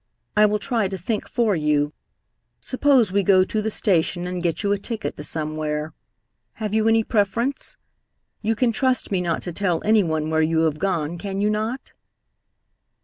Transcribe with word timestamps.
I 0.35 0.47
will 0.47 0.57
try 0.57 0.87
to 0.87 0.97
think 0.97 1.27
for 1.29 1.55
you. 1.55 1.93
Suppose 2.59 3.11
we 3.11 3.21
go 3.21 3.43
to 3.43 3.61
the 3.61 3.69
station 3.69 4.25
and 4.25 4.41
get 4.41 4.63
you 4.63 4.71
a 4.71 4.79
ticket 4.79 5.15
to 5.17 5.23
somewhere. 5.23 5.93
Have 6.53 6.73
you 6.73 6.87
any 6.87 7.03
preference? 7.03 7.77
You 8.41 8.55
can 8.55 8.71
trust 8.71 9.11
me 9.11 9.21
not 9.21 9.43
to 9.43 9.53
tell 9.53 9.79
any 9.85 10.01
one 10.01 10.31
where 10.31 10.41
you 10.41 10.61
have 10.61 10.79
gone, 10.79 11.19
can 11.19 11.39
you 11.39 11.51
not?" 11.51 11.91